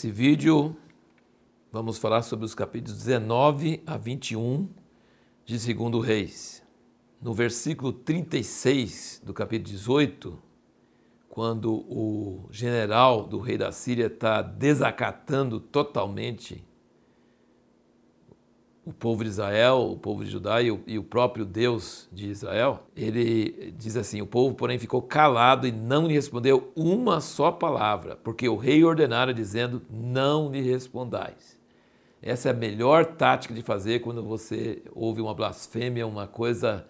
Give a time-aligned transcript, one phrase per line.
[0.00, 0.74] Nesse vídeo,
[1.70, 4.66] vamos falar sobre os capítulos 19 a 21
[5.44, 6.62] de 2 Reis.
[7.20, 10.38] No versículo 36 do capítulo 18,
[11.28, 16.64] quando o general do rei da Síria está desacatando totalmente
[18.84, 22.28] o povo de Israel, o povo de Judá e o, e o, próprio Deus de
[22.28, 27.52] Israel, ele diz assim: O povo, porém, ficou calado e não lhe respondeu uma só
[27.52, 31.58] palavra, porque o rei ordenara, dizendo: Não lhe respondais.
[32.22, 36.86] Essa é a melhor tática de fazer quando você ouve uma blasfêmia, uma coisa,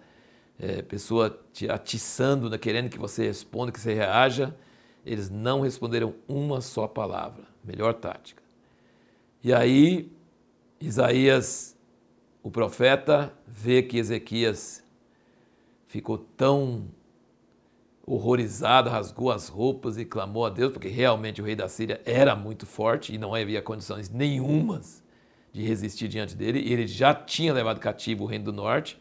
[0.59, 4.55] é, pessoa te atiçando, né, querendo que você responda, que você reaja.
[5.05, 7.45] Eles não responderam uma só palavra.
[7.63, 8.43] Melhor tática.
[9.43, 10.11] E aí,
[10.79, 11.75] Isaías
[12.43, 14.83] o profeta vê que Ezequias
[15.87, 16.87] ficou tão
[18.05, 22.35] horrorizado, rasgou as roupas e clamou a Deus, porque realmente o rei da Síria era
[22.35, 25.03] muito forte e não havia condições nenhumas
[25.53, 26.59] de resistir diante dele.
[26.59, 28.99] E ele já tinha levado cativo o reino do norte.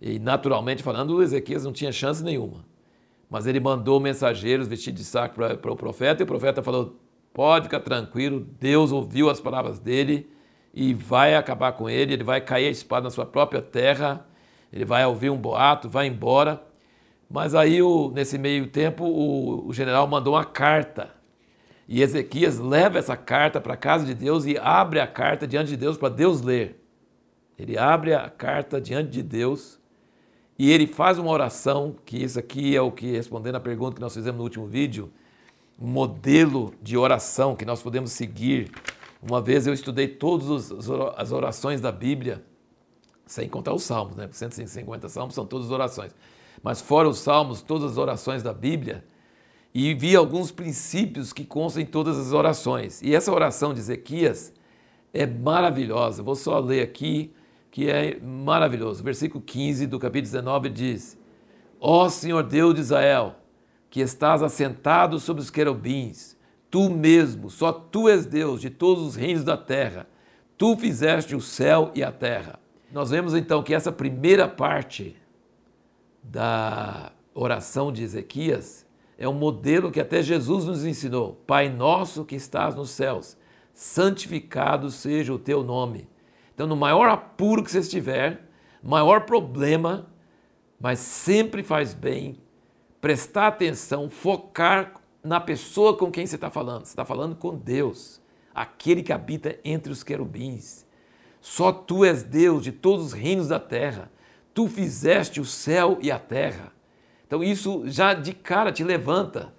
[0.00, 2.64] E naturalmente falando, Ezequias não tinha chance nenhuma.
[3.28, 6.96] Mas ele mandou mensageiros vestidos de saco para o profeta, e o profeta falou:
[7.34, 10.30] Pode ficar tranquilo, Deus ouviu as palavras dele
[10.76, 14.26] e vai acabar com ele, ele vai cair a espada na sua própria terra,
[14.70, 16.62] ele vai ouvir um boato, vai embora.
[17.30, 21.14] Mas aí, o, nesse meio tempo, o, o general mandou uma carta.
[21.88, 25.70] E Ezequias leva essa carta para a casa de Deus e abre a carta diante
[25.70, 26.78] de Deus para Deus ler.
[27.58, 29.80] Ele abre a carta diante de Deus
[30.58, 34.00] e ele faz uma oração, que isso aqui é o que, respondendo a pergunta que
[34.02, 35.10] nós fizemos no último vídeo,
[35.80, 38.70] um modelo de oração que nós podemos seguir
[39.22, 40.70] uma vez eu estudei todas
[41.16, 42.44] as orações da Bíblia,
[43.26, 44.28] sem contar os salmos, né?
[44.30, 46.14] 150 salmos são todas as orações.
[46.62, 49.04] Mas fora os salmos, todas as orações da Bíblia,
[49.74, 53.02] e vi alguns princípios que constam em todas as orações.
[53.02, 54.52] E essa oração de Ezequias
[55.12, 56.22] é maravilhosa.
[56.22, 57.34] Vou só ler aqui,
[57.70, 59.02] que é maravilhoso.
[59.02, 61.18] Versículo 15 do capítulo 19 diz:
[61.80, 63.36] Ó Senhor Deus de Israel,
[63.90, 66.35] que estás assentado sobre os querubins,
[66.76, 70.06] Tu mesmo, só tu és Deus de todos os reinos da terra.
[70.58, 72.60] Tu fizeste o céu e a terra.
[72.92, 75.16] Nós vemos então que essa primeira parte
[76.22, 78.84] da oração de Ezequias
[79.16, 81.40] é um modelo que até Jesus nos ensinou.
[81.46, 83.38] Pai nosso que estás nos céus,
[83.72, 86.06] santificado seja o teu nome.
[86.54, 88.50] Então, no maior apuro que você estiver,
[88.82, 90.10] maior problema,
[90.78, 92.36] mas sempre faz bem
[93.00, 96.84] prestar atenção, focar na pessoa com quem você está falando.
[96.84, 98.20] Você está falando com Deus,
[98.54, 100.86] aquele que habita entre os querubins.
[101.40, 104.10] Só tu és Deus de todos os reinos da terra.
[104.54, 106.72] Tu fizeste o céu e a terra.
[107.26, 109.52] Então isso já de cara te levanta.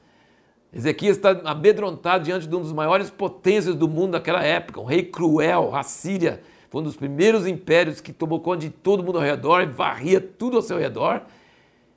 [0.73, 5.03] Ezequias está amedrontado diante de um dos maiores potências do mundo naquela época, um rei
[5.03, 9.23] cruel, a Síria, foi um dos primeiros impérios que tomou conta de todo mundo ao
[9.23, 11.21] redor varria tudo ao seu redor.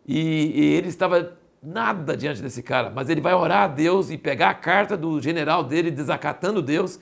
[0.06, 4.16] E, e ele estava nada diante desse cara, mas ele vai orar a Deus e
[4.16, 6.98] pegar a carta do general dele desacatando Deus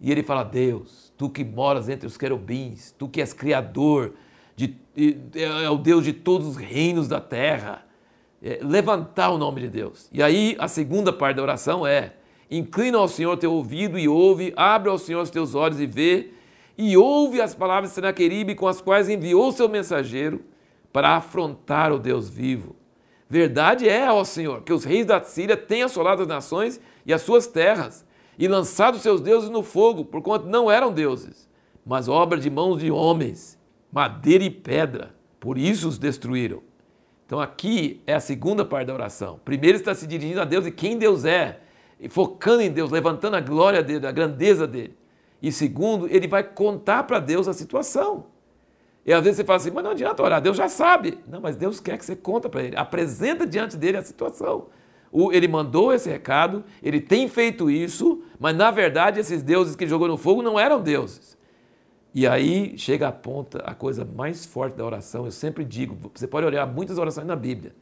[0.00, 4.12] e ele fala: Deus, tu que moras entre os querubins, tu que és criador,
[4.54, 4.76] de,
[5.34, 7.86] é o Deus de todos os reinos da terra.
[8.44, 10.08] É, levantar o nome de Deus.
[10.12, 12.14] E aí a segunda parte da oração é:
[12.50, 16.30] inclina ao Senhor teu ouvido e ouve, abre ao Senhor os teus olhos e vê,
[16.76, 20.44] e ouve as palavras de Senaqueribe com as quais enviou seu mensageiro
[20.92, 22.81] para afrontar o Deus vivo
[23.32, 27.22] Verdade é, ó Senhor, que os reis da Síria têm assolado as nações e as
[27.22, 28.04] suas terras,
[28.38, 31.48] e lançado seus deuses no fogo, porquanto não eram deuses,
[31.82, 33.58] mas obra de mãos de homens,
[33.90, 36.62] madeira e pedra, por isso os destruíram.
[37.24, 39.40] Então aqui é a segunda parte da oração.
[39.42, 41.60] Primeiro está se dirigindo a Deus e quem Deus é,
[42.10, 44.94] focando em Deus, levantando a glória dele, a grandeza dele.
[45.40, 48.26] E segundo, ele vai contar para Deus a situação.
[49.04, 51.18] E às vezes você fala assim, mas não adianta orar, Deus já sabe.
[51.26, 54.68] Não, mas Deus quer que você conta para Ele, apresenta diante dele a situação.
[55.10, 59.86] O, ele mandou esse recado, ele tem feito isso, mas na verdade esses deuses que
[59.86, 61.36] jogou no fogo não eram deuses.
[62.14, 66.26] E aí chega a ponta, a coisa mais forte da oração, eu sempre digo, você
[66.26, 67.74] pode olhar muitas orações na Bíblia.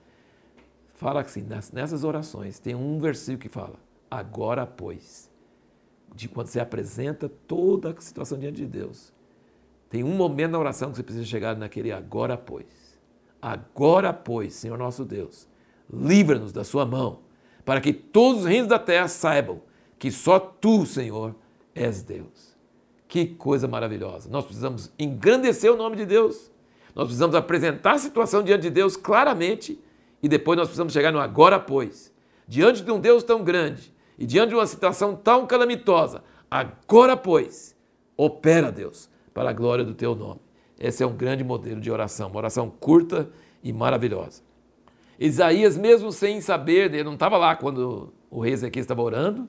[0.95, 3.75] Fala assim, nessas orações tem um versículo que fala,
[4.11, 5.31] agora pois,
[6.13, 9.13] de quando você apresenta toda a situação diante de Deus
[9.91, 12.97] tem um momento na oração que você precisa chegar naquele agora, pois.
[13.43, 15.49] Agora, pois, Senhor nosso Deus,
[15.93, 17.23] livra-nos da sua mão,
[17.65, 19.61] para que todos os reinos da terra saibam
[19.99, 21.35] que só tu, Senhor,
[21.75, 22.57] és Deus.
[23.09, 24.31] Que coisa maravilhosa.
[24.31, 26.51] Nós precisamos engrandecer o nome de Deus.
[26.95, 29.83] Nós precisamos apresentar a situação diante de Deus claramente
[30.23, 32.13] e depois nós precisamos chegar no agora, pois.
[32.47, 37.77] Diante de um Deus tão grande E diante de uma situação tão calamitosa, agora, pois,
[38.17, 40.41] opera, Deus, para a glória do teu nome.
[40.79, 43.29] Esse é um grande modelo de oração, uma oração curta
[43.63, 44.43] e maravilhosa.
[45.19, 49.47] Isaías, mesmo sem saber, ele não estava lá quando o rei Ezequias estava orando,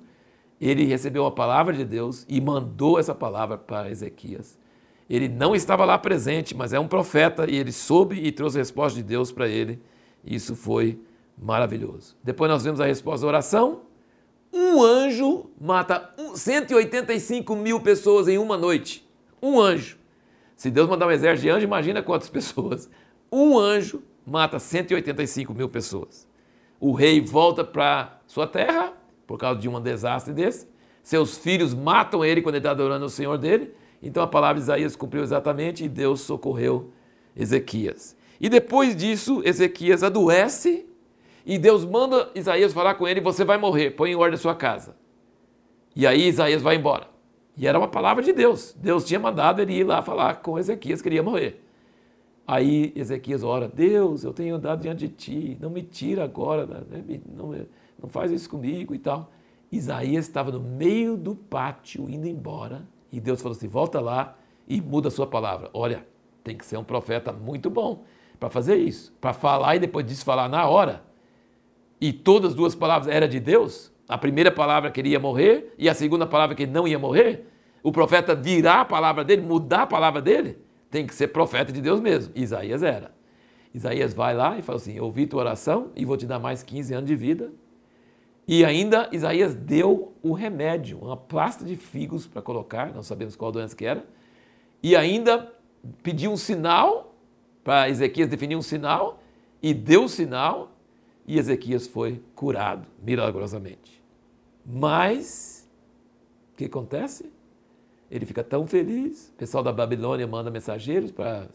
[0.60, 4.60] ele recebeu a palavra de Deus e mandou essa palavra para Ezequias.
[5.10, 8.62] Ele não estava lá presente, mas é um profeta e ele soube e trouxe a
[8.62, 9.82] resposta de Deus para ele.
[10.24, 11.00] Isso foi
[11.38, 12.16] maravilhoso.
[12.24, 13.82] Depois nós vemos a resposta da oração.
[14.54, 19.06] Um anjo mata 185 mil pessoas em uma noite.
[19.42, 19.98] Um anjo.
[20.56, 22.90] Se Deus mandar um exército de anjos, imagina quantas pessoas.
[23.32, 26.28] Um anjo mata 185 mil pessoas.
[26.80, 28.94] O rei volta para sua terra
[29.26, 30.68] por causa de um desastre desse.
[31.04, 33.74] Seus filhos matam ele quando ele está adorando o Senhor dele.
[34.02, 36.92] Então a palavra de Isaías cumpriu exatamente e Deus socorreu
[37.36, 38.16] Ezequias.
[38.40, 40.86] E depois disso, Ezequias adoece
[41.46, 44.56] e Deus manda Isaías falar com ele: Você vai morrer, põe em ordem a sua
[44.56, 44.96] casa.
[45.96, 47.11] E aí Isaías vai embora.
[47.58, 48.76] E era uma palavra de Deus.
[48.80, 51.64] Deus tinha mandado ele ir lá falar com Ezequias que ele ia morrer.
[52.48, 57.20] Aí Ezequias ora: Deus, eu tenho andado diante de ti, não me tira agora, né?
[57.26, 57.56] não,
[58.02, 59.32] não faz isso comigo e tal.
[59.72, 64.36] Isaías estava no meio do pátio indo embora e Deus falou assim: volta lá
[64.68, 65.70] e muda a sua palavra.
[65.74, 66.06] Olha,
[66.44, 68.04] tem que ser um profeta muito bom
[68.40, 71.04] para fazer isso, para falar e depois disso falar na hora
[72.02, 75.74] e todas as duas palavras eram de Deus, a primeira palavra que ele ia morrer
[75.78, 77.48] e a segunda palavra que ele não ia morrer,
[77.82, 80.58] o profeta virar a palavra dele, mudar a palavra dele,
[80.90, 82.34] tem que ser profeta de Deus mesmo.
[82.36, 83.14] Isaías era.
[83.74, 86.94] Isaías vai lá e fala assim: ouvi tua oração e vou te dar mais 15
[86.94, 87.54] anos de vida.
[88.46, 93.50] E ainda Isaías deu o remédio, uma plasta de figos para colocar, não sabemos qual
[93.50, 94.06] doença que era,
[94.84, 95.50] e ainda
[96.04, 97.16] pediu um sinal
[97.64, 99.24] para Ezequias definir um sinal,
[99.64, 100.76] e deu o sinal,
[101.26, 104.01] e Ezequias foi curado milagrosamente.
[104.74, 105.70] Mas,
[106.54, 107.30] o que acontece?
[108.10, 111.48] Ele fica tão feliz, o pessoal da Babilônia manda mensageiros para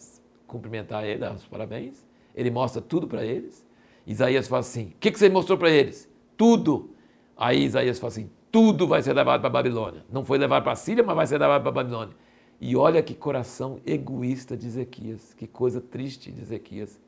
[0.46, 2.04] cumprimentar ele, dar os parabéns.
[2.34, 3.66] Ele mostra tudo para eles.
[4.06, 6.08] Isaías fala assim: O que, que você mostrou para eles?
[6.36, 6.90] Tudo.
[7.36, 10.04] Aí Isaías fala assim: Tudo vai ser levado para a Babilônia.
[10.12, 12.14] Não foi levado para a Síria, mas vai ser levado para a Babilônia.
[12.60, 17.00] E olha que coração egoísta de Ezequias, que coisa triste de Ezequias.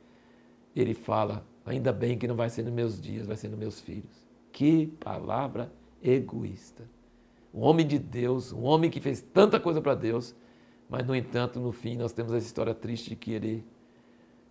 [0.75, 3.79] Ele fala: Ainda bem que não vai ser nos meus dias, vai ser nos meus
[3.79, 4.27] filhos.
[4.51, 5.71] Que palavra
[6.03, 6.89] egoísta.
[7.53, 10.35] Um homem de Deus, um homem que fez tanta coisa para Deus,
[10.89, 13.65] mas no entanto, no fim, nós temos essa história triste de que ele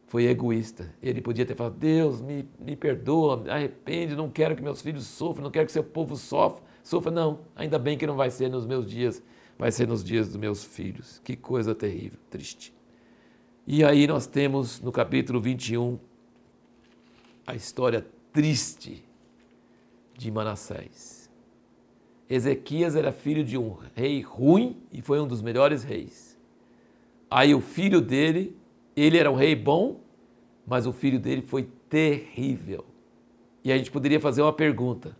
[0.08, 0.94] foi egoísta.
[1.02, 5.06] Ele podia ter falado: Deus, me, me perdoa, me arrepende, não quero que meus filhos
[5.06, 6.64] sofram, não quero que seu povo sofra.
[6.84, 7.12] sofra.
[7.12, 9.22] Não, ainda bem que não vai ser nos meus dias,
[9.58, 11.22] vai ser nos dias dos meus filhos.
[11.24, 12.74] Que coisa terrível, triste.
[13.66, 16.00] E aí nós temos no capítulo 21
[17.46, 19.04] a história triste
[20.18, 21.17] de Manassés.
[22.30, 26.38] Ezequias era filho de um rei ruim e foi um dos melhores reis.
[27.30, 28.58] Aí o filho dele,
[28.96, 30.02] ele era um rei bom,
[30.66, 32.86] mas o filho dele foi terrível.
[33.64, 35.16] E a gente poderia fazer uma pergunta.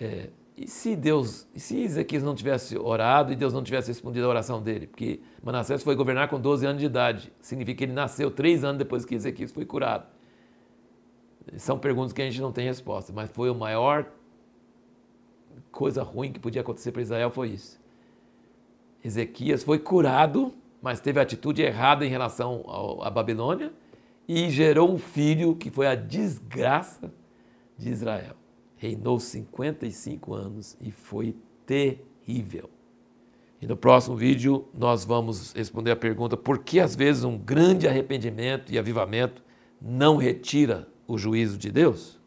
[0.00, 4.26] É, e se Deus, e se Ezequias não tivesse orado e Deus não tivesse respondido
[4.26, 4.86] a oração dele?
[4.86, 7.32] Porque Manassés foi governar com 12 anos de idade.
[7.40, 10.06] Significa que ele nasceu três anos depois que Ezequias foi curado.
[11.56, 14.06] São perguntas que a gente não tem resposta, mas foi o maior
[15.72, 17.80] coisa ruim que podia acontecer para Israel foi isso.
[19.02, 22.64] Ezequias foi curado, mas teve atitude errada em relação
[23.02, 23.72] à Babilônia
[24.28, 27.12] e gerou um filho que foi a desgraça
[27.76, 28.36] de Israel.
[28.76, 31.36] Reinou 55 anos e foi
[31.66, 32.70] terrível.
[33.60, 37.88] E no próximo vídeo nós vamos responder a pergunta por que às vezes um grande
[37.88, 39.42] arrependimento e avivamento
[39.80, 42.21] não retira o juízo de Deus?